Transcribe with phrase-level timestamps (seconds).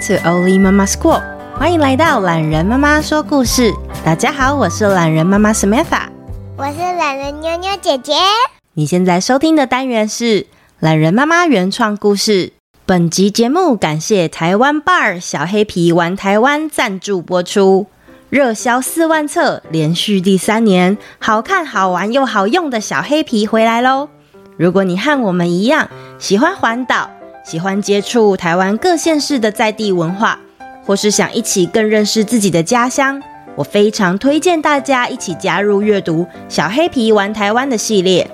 [0.00, 1.20] To Oli Mama School，
[1.58, 3.70] 欢迎来到懒人妈妈说故事。
[4.02, 6.08] 大家好，我是懒人妈妈 Samantha，
[6.56, 8.14] 我是懒人妞妞姐姐。
[8.72, 10.46] 你现在收听的单元是
[10.78, 12.54] 懒人妈妈原创故事。
[12.86, 17.86] 本集节目感谢台湾 Bar 小黑皮玩台湾赞助播出。
[18.30, 24.08] 热销四万册，连续第三年，好看、好玩又好用的小黑皮回来喽！
[24.56, 27.10] 如果你和我们一样喜欢环岛，
[27.44, 30.38] 喜欢接触台湾各县市的在地文化，
[30.84, 33.22] 或是想一起更认识自己的家乡，
[33.54, 38.30] 我非常推荐大家一起加入阅读《小黑皮玩台湾》的系列。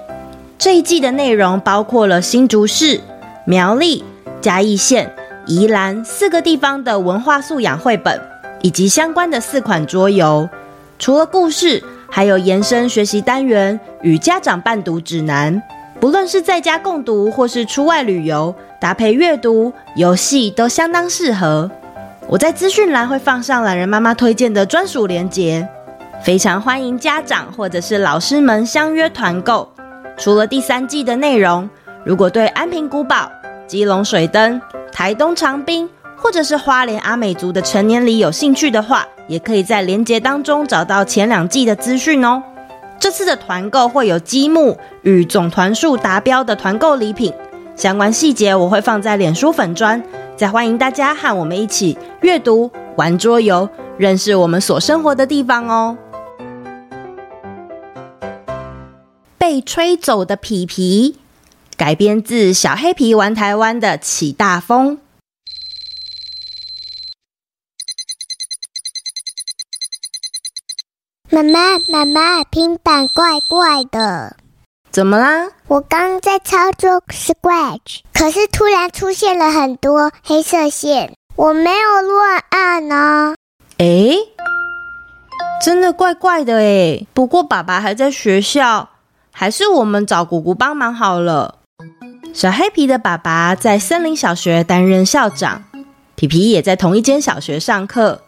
[0.59, 3.00] 这一季的内容包括了新竹市、
[3.45, 4.05] 苗栗、
[4.41, 5.12] 嘉义县、
[5.47, 8.20] 宜兰四个地方的文化素养绘本。
[8.62, 10.48] 以及相关的四款桌游，
[10.98, 15.62] 除了故事，还有延伸学习单元与家长伴读指南。
[16.07, 21.69] 不论是在家共读，或是出外旅游，搭配阅读游戏都相当适合。
[22.29, 25.69] 我在资讯栏会放上懒人妈妈推荐的专属链接，
[26.23, 29.69] 非常欢迎家长或者是老师们相约团购。
[30.17, 31.69] 除了第三季的内容，
[32.05, 33.29] 如果对安平古堡、
[33.67, 34.62] 基隆水灯、
[34.93, 42.41] 台东长滨，或者是花莲阿美族的成年礼有兴趣的话，也可以在链接当中找到前两季的资讯哦。
[42.98, 47.33] 这次的团购会有积木与总团数达标的团购礼品，
[47.77, 50.03] 相关细节我会放在脸书粉专，
[50.36, 55.97] 再欢迎大家和我们一起阅读、玩桌游，认识我们所生活的地方哦。
[59.38, 61.19] 被吹走的皮皮，
[61.77, 64.98] 改编自小黑皮玩台湾的起大风。
[71.37, 74.37] 妈妈，妈妈，平板怪怪的，
[74.91, 75.49] 怎么啦？
[75.69, 83.34] 我刚在操作 Scratch，可是突然出现了很多黑色线，我没有乱按呢。
[83.77, 84.16] 诶，
[85.62, 87.06] 真的怪怪的诶。
[87.12, 88.89] 不过爸爸还在学校，
[89.31, 91.56] 还是我们找姑姑帮忙好了。
[92.33, 95.65] 小黑皮的爸爸在森林小学担任校长，
[96.15, 98.22] 皮皮也在同一间小学上课。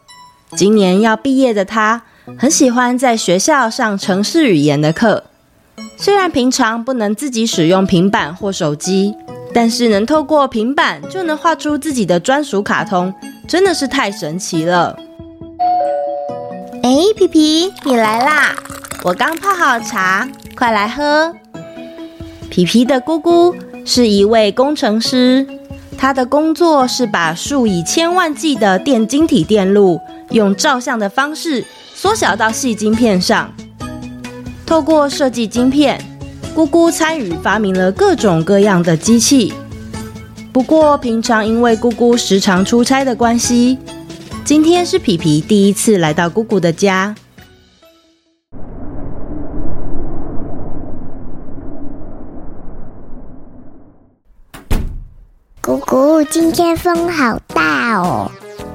[0.54, 2.02] 今年要毕业的他。
[2.36, 5.24] 很喜欢在学校上城市语言的课，
[5.96, 9.14] 虽然平常不能自己使用平板或手机，
[9.54, 13.14] 但是能透过平板就能画出自己的专属卡通，
[13.46, 14.98] 真的是太神奇了。
[16.82, 18.54] 哎，皮皮，你来啦！
[19.04, 21.32] 我刚泡好茶，快来喝。
[22.50, 25.46] 皮皮的姑姑是一位工程师，
[25.96, 30.00] 她的工作是把数以千万计的电晶体电路
[30.30, 31.64] 用照相的方式。
[32.00, 33.52] 缩小到细晶片上，
[34.64, 36.00] 透过设计晶片，
[36.54, 39.52] 姑姑参与发明了各种各样的机器。
[40.52, 43.78] 不过，平常因为姑姑时常出差的关系，
[44.44, 47.16] 今天是皮皮第一次来到姑姑的家。
[55.60, 58.30] 姑姑，今天风好大哦。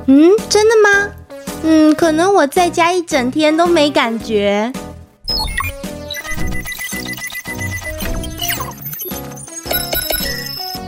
[0.08, 1.23] 嗯，真的吗？
[1.64, 4.72] 嗯，可能我在家一整天都没感觉。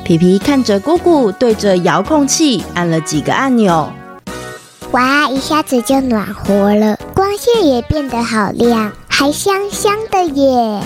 [0.03, 3.91] 皮皮看着姑姑对着遥控器按了几个按钮，
[4.91, 10.83] 哇，一下子就暖和了，光线也变得好亮，还香香的耶。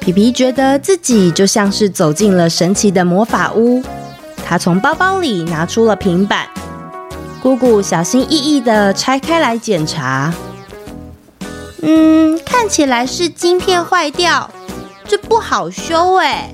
[0.00, 3.82] 皮皮觉得自己就像是走进了神奇的魔法屋。
[4.46, 6.46] 他从包包里拿出了平板。
[7.46, 10.34] 姑姑小心翼翼地拆开来检查，
[11.80, 14.50] 嗯，看起来是晶片坏掉，
[15.06, 16.52] 这不好修哎。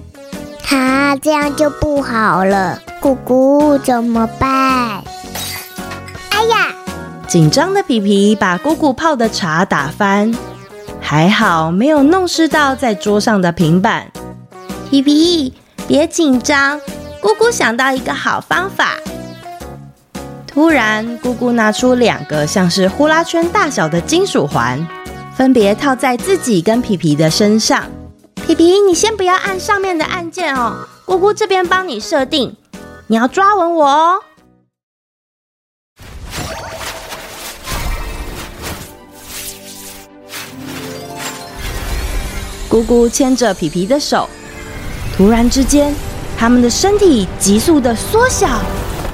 [0.62, 5.02] 哈，这样就不好了，姑姑怎么办？
[6.28, 6.74] 哎呀！
[7.26, 10.34] 紧张的皮皮把姑姑泡的茶打翻，
[11.00, 14.12] 还好没有弄湿到在桌上的平板。
[14.90, 15.54] 皮皮，
[15.88, 16.78] 别紧张，
[17.22, 18.98] 姑姑想到一个好方法。
[20.54, 24.86] 突然，姑姑拿出两个像是呼啦圈大小的金属环，
[25.34, 27.84] 分别套在自己跟皮皮的身上。
[28.46, 32.54] 皮皮，你先不要按上面的按键哦，姑姑这边帮你设定。
[33.06, 34.20] 你要抓稳我哦。
[42.68, 44.28] 姑姑牵着皮皮的手，
[45.16, 45.94] 突然之间，
[46.38, 48.60] 他们的身体急速的缩小，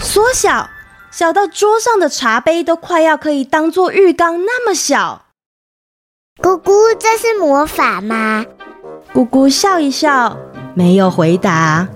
[0.00, 0.69] 缩小。
[1.10, 5.22] 小到桌上的茶杯都快要可以当做浴缸那么小。
[6.43, 8.44] 姑姑，这是魔法吗？
[9.12, 10.37] 姑姑笑一笑，
[10.75, 11.88] 没有回答。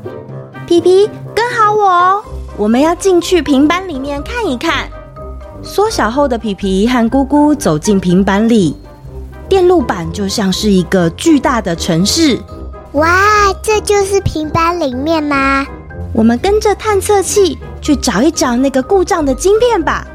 [0.66, 2.24] 皮皮，跟好我哦，
[2.56, 4.88] 我们要进去平板里面看一看。
[5.62, 8.76] 缩小后的皮皮和姑姑走进平板里，
[9.48, 12.40] 电路板就像是一个巨大的城市。
[12.92, 15.66] 哇，这就是平板里面吗？
[16.14, 20.06] 我们跟着探测器去找一找那个故障的晶片吧。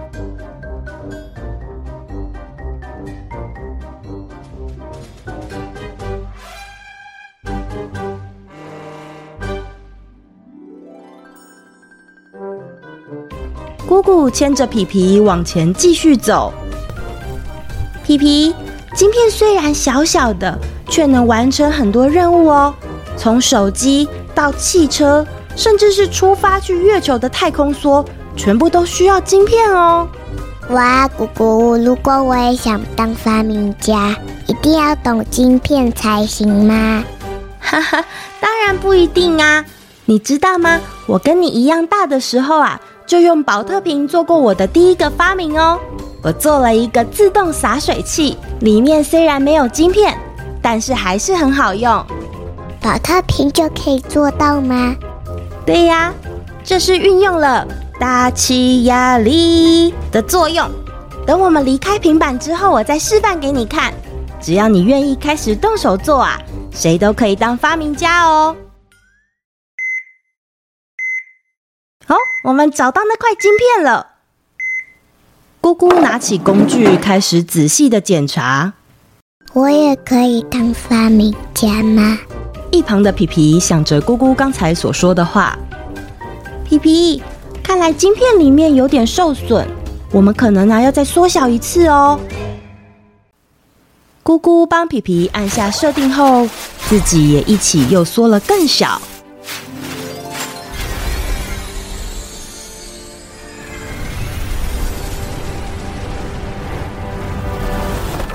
[13.87, 16.53] 姑姑牵着皮皮往前继续走。
[18.03, 18.53] 皮皮，
[18.93, 20.57] 晶片虽然小小的，
[20.87, 22.73] 却能完成很多任务哦。
[23.17, 25.25] 从手机到汽车，
[25.57, 28.05] 甚至是出发去月球的太空梭，
[28.35, 30.07] 全部都需要晶片哦。
[30.69, 34.15] 哇，姑姑，如果我也想当发明家，
[34.45, 37.03] 一定要懂晶片才行吗？
[37.59, 38.05] 哈哈，
[38.39, 39.65] 当然不一定啊。
[40.05, 40.79] 你知道吗？
[41.05, 42.79] 我跟你一样大的时候啊。
[43.07, 45.79] 就用宝特瓶做过我的第一个发明哦，
[46.21, 50.13] 我做了一个自动洒水器，里面虽然没有晶片，
[50.61, 52.05] 但是还是很好用。
[52.81, 54.93] 宝特瓶就可以做到吗？
[55.67, 56.13] 对呀，
[56.63, 57.67] 这是运用了
[57.99, 60.71] 大气压力的作用。
[61.25, 63.93] 等我们离开平板之后，我再示范给你看。
[64.39, 66.39] 只要你愿意开始动手做啊，
[66.71, 68.55] 谁都可以当发明家哦。
[72.07, 72.15] 哦，
[72.45, 74.11] 我们找到那块晶片了。
[75.59, 78.71] 姑姑拿起工具，开始仔细的检查。
[79.51, 82.17] 我也可以当发明家吗？
[82.71, 85.57] 一旁的皮皮想着姑姑刚才所说的话。
[86.65, 87.21] 皮皮，
[87.63, 89.65] 看来晶片里面有点受损，
[90.11, 92.19] 我们可能还要再缩小一次哦。
[94.21, 96.47] 姑姑帮皮皮按下设定后，
[96.89, 99.01] 自己也一起又缩了更小。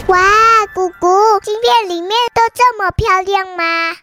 [0.06, 0.18] 哇
[0.74, 1.06] 姑姑，
[1.42, 3.96] 晶片里面都这么漂亮吗？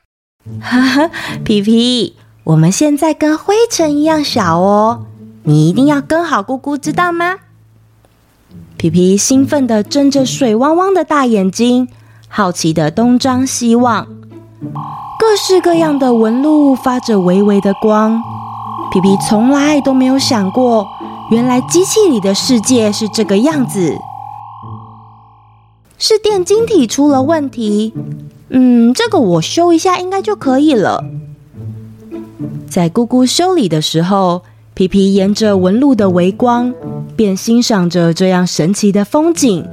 [0.61, 1.11] 哈 哈，
[1.43, 5.05] 皮皮，我们现在跟灰尘一样小哦，
[5.43, 7.37] 你一定要跟好姑姑，知道吗？
[8.77, 11.89] 皮皮兴奋地睁着水汪汪的大眼睛，
[12.27, 14.07] 好奇地东张西望，
[15.19, 18.21] 各式各样的纹路发着微微的光。
[18.91, 20.87] 皮皮从来都没有想过，
[21.29, 23.97] 原来机器里的世界是这个样子。
[25.97, 27.93] 是电晶体出了问题，
[28.49, 31.03] 嗯，这个我修一下应该就可以了。
[32.67, 34.43] 在姑姑修理的时候，
[34.73, 36.73] 皮皮沿着纹路的微光，
[37.15, 39.65] 便欣赏着这样神奇的风景。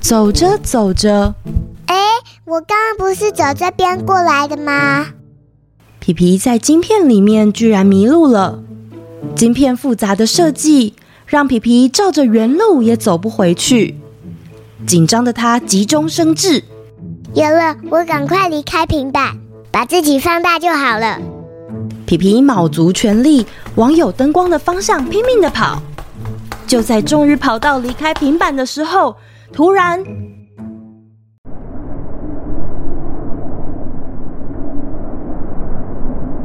[0.00, 1.34] 走着走着，
[1.86, 1.96] 哎，
[2.44, 5.06] 我刚刚不是走这边过来的吗？
[5.98, 8.62] 皮皮在晶片里面居然迷路了。
[9.34, 10.92] 晶片复杂的设计
[11.26, 13.96] 让皮皮照着原路也走不回去。
[14.86, 16.62] 紧张的他急中生智，
[17.34, 19.36] 有了，我赶快离开平板，
[19.72, 21.18] 把自己放大就好了。
[22.06, 23.44] 皮皮卯足全力
[23.74, 25.82] 往有灯光的方向拼命的跑。
[26.64, 29.16] 就在终于跑到离开平板的时候，
[29.52, 29.98] 突然，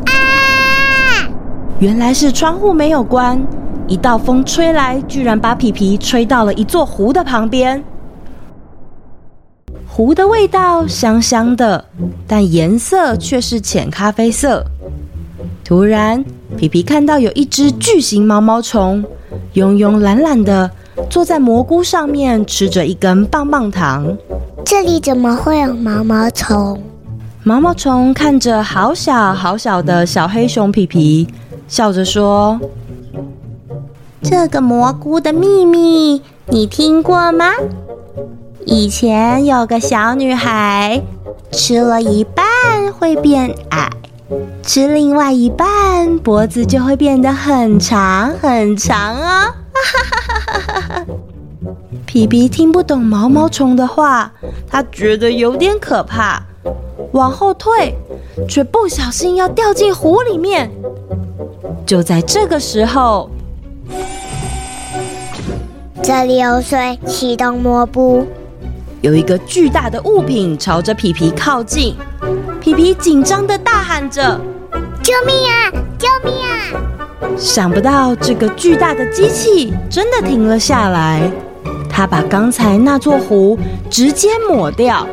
[0.06, 1.30] 啊！
[1.78, 3.40] 原来是窗户没有关，
[3.88, 7.84] 一道风吹来，居然把皮皮吹到了一座湖的旁边。
[10.00, 11.84] 湖的味道香香的，
[12.26, 14.64] 但颜色却是浅咖啡色。
[15.66, 16.24] 突然，
[16.56, 19.04] 皮皮看到有一只巨型毛毛虫，
[19.56, 20.72] 慵慵懒懒的
[21.10, 24.18] 坐在蘑菇上面，吃着一根棒棒糖。
[24.64, 26.82] 这里怎么会有毛毛虫？
[27.44, 31.28] 毛毛虫看着好小好小的小黑熊皮皮，
[31.68, 32.58] 笑着说
[34.24, 37.52] ：“这个蘑菇的秘密，你听过吗？”
[38.66, 41.02] 以前有个小女孩，
[41.52, 42.46] 吃了一半
[42.94, 43.90] 会变矮，
[44.64, 49.54] 吃另外一半脖子就会变得很长很长哦。
[52.06, 54.32] 皮皮听不懂毛毛虫的话，
[54.68, 56.44] 他觉得有点可怕，
[57.14, 57.96] 往后退，
[58.48, 60.70] 却不小心要掉进湖里面。
[61.86, 63.30] 就在这个时候，
[66.04, 68.28] 这里有水，启动抹布。
[69.02, 71.96] 有一个巨大的物品朝着皮皮靠近，
[72.60, 74.38] 皮皮紧张的大喊着
[75.02, 75.72] ：“救命啊！
[75.98, 76.52] 救命啊！”
[77.38, 81.32] 想不到这个巨大的机器真的停了下来，
[81.90, 83.58] 它把刚才那座湖
[83.90, 85.08] 直接抹掉。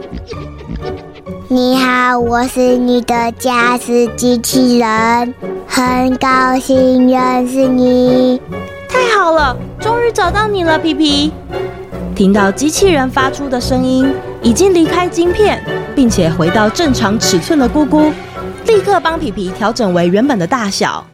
[1.47, 5.33] 你好，我是你的驾驶机器人，
[5.69, 8.41] 很高兴认识你。
[8.89, 11.33] 太好了，终于找到你了，皮皮。
[12.17, 14.11] 听到机器人发出的声音，
[14.43, 15.63] 已经离开晶片，
[15.95, 18.11] 并且回到正常尺寸的姑姑，
[18.65, 21.07] 立刻帮皮皮调整为原本的大小。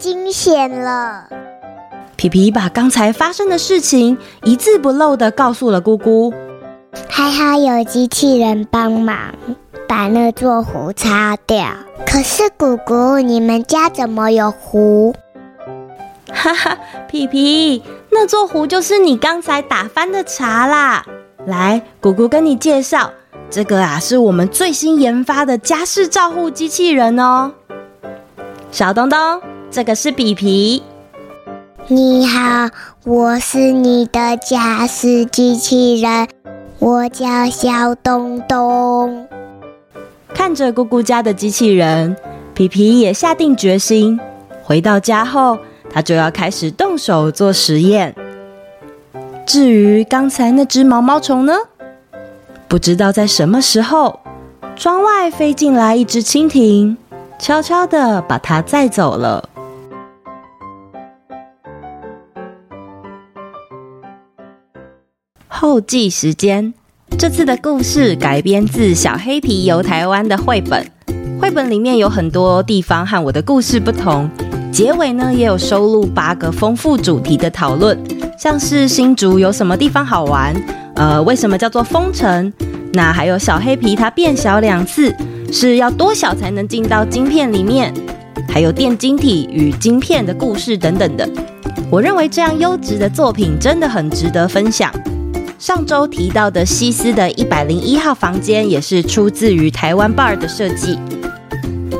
[0.00, 1.28] 惊险了！
[2.16, 6.32] 皮皮把刚才发生的事情一字不漏的告诉了姑姑。
[7.08, 9.16] 还好有机器人帮忙
[9.86, 11.66] 把那座湖擦掉。
[12.06, 15.14] 可是姑姑，你们家怎么有湖？
[16.32, 21.04] 哈哈，皮皮，那座湖就是你刚才打翻的茶啦。
[21.46, 23.10] 来，姑姑跟你介绍，
[23.50, 27.52] 这个啊是我们最新研发的家事照护机器人哦。
[28.70, 29.18] 小东东，
[29.70, 30.82] 这个是皮皮。
[31.86, 32.68] 你好，
[33.04, 36.26] 我是你的驾驶机器人，
[36.80, 39.28] 我叫小东东。
[40.34, 42.16] 看着姑姑家的机器人，
[42.52, 44.18] 皮皮也下定决心，
[44.64, 45.56] 回到家后，
[45.88, 48.12] 他就要开始动手做实验。
[49.46, 51.54] 至于刚才那只毛毛虫呢？
[52.66, 54.18] 不知道在什么时候，
[54.74, 56.96] 窗外飞进来一只蜻蜓。
[57.38, 59.48] 悄悄地把它载走了。
[65.62, 66.72] 后记时间：
[67.18, 70.90] 这次的故事改编自《小黑皮游台湾》的绘本。
[71.38, 74.26] 绘本里面有很多地方和我的故事不同，
[74.72, 77.94] 结尾呢也有收录八个丰富主题的讨论，
[78.38, 80.54] 像是新竹有什么地方好玩，
[80.94, 82.50] 呃，为什么叫做风城？
[82.94, 85.14] 那还有小黑皮它变小两次。
[85.52, 87.92] 是要多小才能进到晶片里面？
[88.48, 91.28] 还有电晶体与晶片的故事等等的。
[91.90, 94.90] 我认为这样优质的作品真的很值得分享。
[95.60, 100.98] 上周提到的西斯的一百零一号房间也是出自于台湾 Bar 的设计。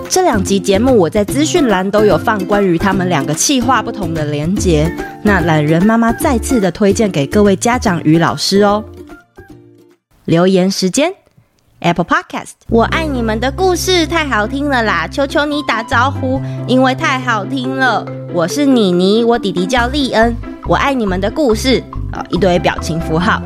[0.08, 4.90] 这两集节目我在资讯栏都有放关于他们两个企划不同的连结。
[5.22, 8.82] 那懒人妈妈再次的推荐给各位家长与老师哦。
[10.24, 11.12] 留言时间。
[11.80, 15.06] Apple Podcast，我爱你们的故事太好听了啦！
[15.06, 18.06] 求求你打招呼，因为太好听了。
[18.32, 20.34] 我是妮妮，我弟弟叫利恩。
[20.66, 23.40] 我爱你们的故事啊，一堆表情符号。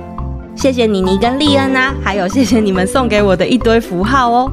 [0.57, 4.53] 谢谢妮妮跟利恩啊，还有谢谢你们送给我的一堆符号哦。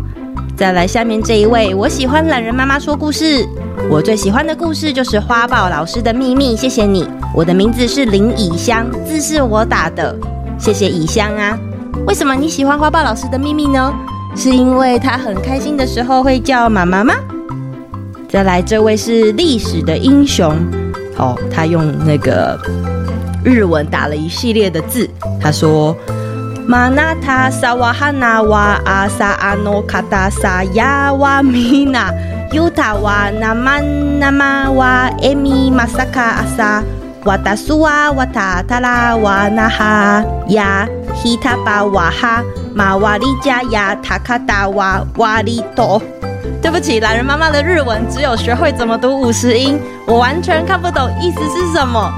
[0.55, 3.47] 再来下面这一位，我喜欢懒人妈妈说故事。
[3.89, 6.55] 我最喜欢的故事就是花豹老师的秘密。
[6.55, 10.15] 谢谢你，我的名字是林以香，字是我打的。
[10.59, 11.57] 谢谢以香啊。
[12.05, 13.93] 为什么你喜欢花豹老师的秘密呢？
[14.35, 17.13] 是因为他很开心的时候会叫妈妈吗？
[18.29, 20.55] 再来，这位是历史的英雄，
[21.17, 22.57] 哦，他用那个
[23.43, 25.09] 日文打了一系列的字。
[25.41, 25.95] 他说
[26.67, 32.11] ：“马纳塔萨瓦哈纳瓦阿萨阿诺卡达萨亚瓦米纳
[32.51, 33.83] 尤塔瓦纳曼
[34.19, 36.83] 纳玛瓦艾米马萨卡阿萨
[37.25, 42.41] 瓦达苏瓦瓦塔塔拉瓦纳哈亚。”希塔巴瓦哈
[42.73, 46.01] 马瓦里加亚塔卡达瓦瓦里多，
[46.61, 52.09] 对不起，榄仁妈妈的日文只有学会怎么读五十音，我完全看不懂意思是什么。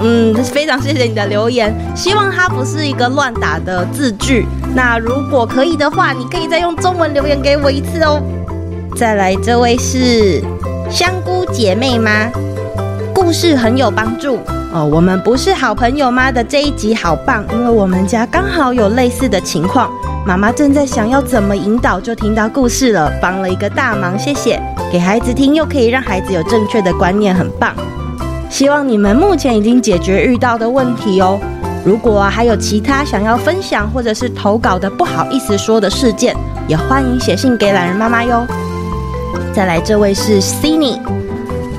[0.00, 4.46] 嗯，非常谢谢你的留言，希望它不是一个乱打的字句。
[4.74, 8.22] 那如果可以的话，你可以再用中文留言给我一次哦。
[8.96, 10.42] 再来，这位是
[10.90, 12.30] 香菇姐妹吗？
[13.14, 14.38] 故事很有帮助。
[14.72, 19.90] 哦，我们不是好朋友吗的这一集好棒，因为我们家刚好有类似的情况，
[20.26, 24.60] 妈妈正在想要怎么引导，就听到故事了，帮了一个大忙，谢谢。
[24.92, 27.74] 给孩子听又可以让孩子有正确的观念，很棒。
[28.48, 31.38] 希望你们目前已经解决遇到的问题哦。
[31.84, 36.36] 如果还有其他想要分享或者是投稿的不好意思说的事件，
[36.66, 38.46] 也欢迎写信给懒人妈妈哟。
[39.54, 40.98] 再来，这位是 Cindy，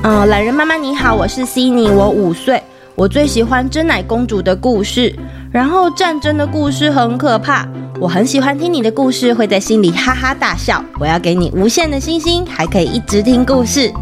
[0.02, 2.62] 嗯，懒人妈妈你好，我是 Cindy，我五岁。
[2.96, 5.14] 我最喜欢珍奶公主的故事，
[5.50, 7.66] 然后战争的故事很可怕。
[7.98, 10.84] 我很喜欢听你的故事，会在心里哈哈大笑。
[10.98, 13.92] 我要给你无限的星星，还可以一直听故事。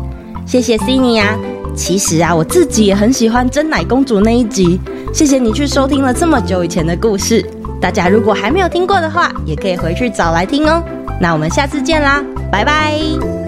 [0.46, 1.36] 谢谢 Cindy 啊！
[1.78, 4.80] 其实啊，我自己也很喜欢真奶公主那一集。
[5.14, 7.42] 谢谢你去收听了这么久以前的故事。
[7.80, 10.82] 大家如果还没有听过的话，也可以回去找来听哦。
[11.20, 13.47] 那我们下次见啦，拜拜。